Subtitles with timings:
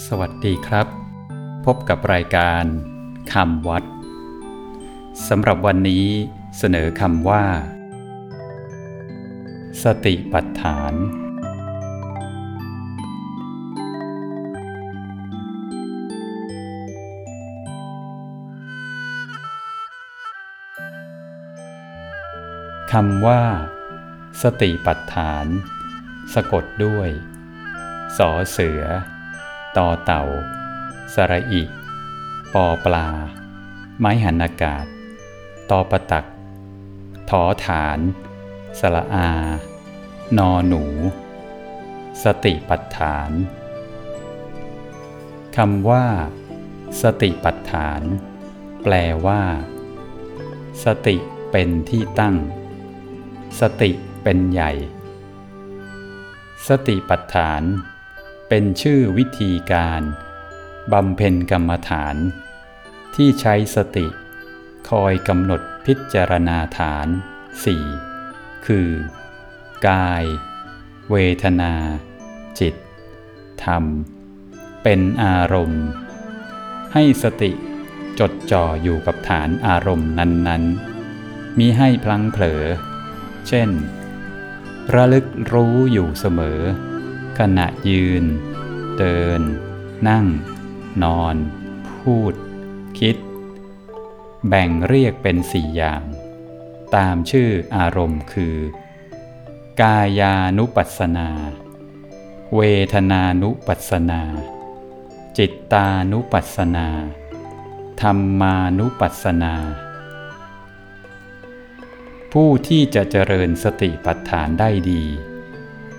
[0.00, 0.86] สวัสดีครับ
[1.66, 2.64] พบกับรายการ
[3.32, 3.84] คำวัด
[5.28, 6.06] สำหรับวันนี้
[6.58, 7.44] เสนอคำว่า
[9.84, 10.94] สติปัฏฐาน
[22.92, 23.42] คำว่า
[24.42, 25.46] สติปัฏฐาน
[26.34, 27.08] สะกดด้วย
[28.18, 28.82] สอเสือ
[29.76, 30.22] ตอเต่า
[31.14, 31.62] สระอิ
[32.54, 33.08] ปอปลา
[33.98, 34.84] ไม้หันอากาศ
[35.70, 36.24] ตอประตัก
[37.30, 37.98] ถอฐาน
[38.80, 39.30] สระอา
[40.38, 40.84] นอหนู
[42.24, 43.30] สติปัฏฐาน
[45.56, 46.06] คำว่า
[47.02, 48.02] สติปัฏฐาน
[48.82, 48.94] แปล
[49.26, 49.42] ว่า
[50.84, 51.16] สติ
[51.50, 52.36] เป็นที่ตั้ง
[53.60, 53.90] สติ
[54.22, 54.72] เป็นใหญ่
[56.68, 57.62] สติปัฏฐาน
[58.54, 60.02] เป็นชื่อวิธีการ
[60.92, 62.16] บำเพ็ญกรรมฐาน
[63.14, 64.06] ที่ใช้สติ
[64.88, 67.06] คอยกำหนดพิจารณาฐาน
[67.64, 67.84] สี่
[68.66, 68.88] คือ
[69.88, 70.24] กาย
[71.10, 71.74] เวทนา
[72.58, 72.74] จิต
[73.64, 73.84] ธรรม
[74.82, 75.84] เป็นอารมณ์
[76.92, 77.52] ให้สติ
[78.20, 82.64] จดจ่ออยู่กับฐานอารมณ์นั้นๆ มิให้พลังเผลอ
[83.48, 83.70] เช่น
[84.94, 86.60] ระลึกรู้อยู่เสมอ
[87.38, 88.24] ขณะยืน
[88.98, 89.40] เดิน
[90.08, 90.26] นั่ง
[91.02, 91.36] นอน
[92.00, 92.34] พูด
[92.98, 93.16] คิด
[94.48, 96.02] แบ่งเรียกเป็นสี่อย่าง
[96.96, 98.56] ตามชื่ออารมณ์คือ
[99.80, 101.28] กายานุปัสสนา
[102.56, 102.60] เว
[102.94, 104.22] ทนานุปัสสนา
[105.38, 106.88] จิตตานุปัสสนา
[108.00, 109.54] ธรรมานุปัสสนา
[112.32, 115.04] ผู้ที่จะเจริญสติปัฏฐานได้ดี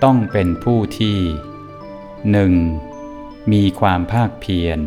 [0.02, 1.18] ต้องเป็นผู้ที่
[2.74, 3.52] 1.
[3.52, 4.78] มีความภาคเพียร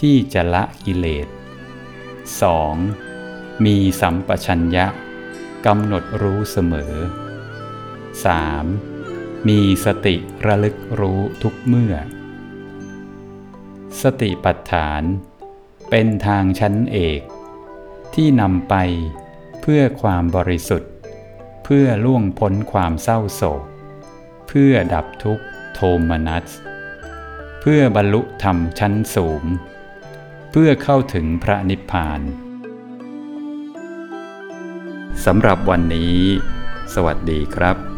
[0.00, 1.28] ที่จะละกิเลส
[2.86, 3.64] 2.
[3.64, 4.86] มีสัมปชัญญะ
[5.66, 6.94] กำหนดรู้เสมอ
[8.60, 9.48] 3.
[9.48, 10.16] มีสติ
[10.46, 11.94] ระลึกรู้ทุกเมื่อ
[14.02, 15.02] สติปัฏฐาน
[15.90, 17.20] เป็นทางชั้นเอก
[18.14, 18.74] ที่นำไป
[19.60, 20.92] เพื่อความบริสุทธิ์
[21.64, 23.62] เพื่อล่วงพ้นความเศร้าโศก
[24.48, 25.40] เพื่อดับทุก
[25.74, 26.46] โทมนัส
[27.60, 29.42] เพื่อบรรลุธรรมชั้นสูง
[30.50, 32.20] เพื่อเข้าถึงพระนิพพาน
[35.24, 36.18] สำหรับวันนี้
[36.94, 37.95] สวัสดีครับ